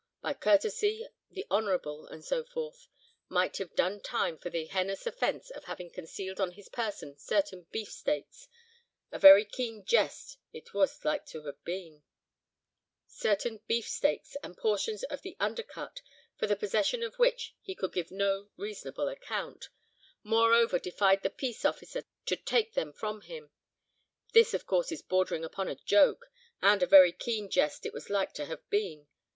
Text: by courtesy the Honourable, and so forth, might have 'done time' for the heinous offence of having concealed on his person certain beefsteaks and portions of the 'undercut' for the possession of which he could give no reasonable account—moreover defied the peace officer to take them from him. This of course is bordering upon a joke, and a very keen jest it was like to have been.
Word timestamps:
by 0.19 0.33
courtesy 0.33 1.05
the 1.29 1.45
Honourable, 1.51 2.07
and 2.07 2.25
so 2.25 2.43
forth, 2.43 2.87
might 3.29 3.57
have 3.57 3.75
'done 3.75 3.99
time' 4.01 4.39
for 4.39 4.49
the 4.49 4.65
heinous 4.65 5.05
offence 5.05 5.51
of 5.51 5.65
having 5.65 5.91
concealed 5.91 6.39
on 6.39 6.53
his 6.53 6.69
person 6.69 7.15
certain 7.19 7.67
beefsteaks 7.71 8.47
and 9.11 9.15
portions 14.57 15.03
of 15.03 15.21
the 15.21 15.37
'undercut' 15.39 16.01
for 16.39 16.47
the 16.47 16.55
possession 16.55 17.03
of 17.03 17.19
which 17.19 17.53
he 17.61 17.75
could 17.75 17.93
give 17.93 18.09
no 18.09 18.49
reasonable 18.57 19.07
account—moreover 19.07 20.79
defied 20.79 21.21
the 21.21 21.29
peace 21.29 21.63
officer 21.63 22.05
to 22.25 22.35
take 22.35 22.73
them 22.73 22.91
from 22.91 23.21
him. 23.21 23.51
This 24.33 24.55
of 24.55 24.65
course 24.65 24.91
is 24.91 25.03
bordering 25.03 25.45
upon 25.45 25.67
a 25.67 25.75
joke, 25.75 26.25
and 26.59 26.81
a 26.81 26.87
very 26.87 27.11
keen 27.13 27.51
jest 27.51 27.85
it 27.85 27.93
was 27.93 28.09
like 28.09 28.33
to 28.33 28.45
have 28.45 28.67
been. 28.71 29.07